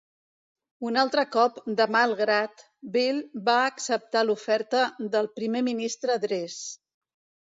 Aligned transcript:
Un 0.91 0.95
altre 0.99 1.23
cop 1.33 1.57
de 1.81 1.85
mal 1.95 2.15
grat, 2.21 2.63
Beel 2.95 3.19
va 3.49 3.55
acceptar 3.65 4.23
l'oferta 4.31 4.87
del 5.17 5.29
primer 5.41 5.63
ministre 5.69 6.17
Drees. 6.25 6.57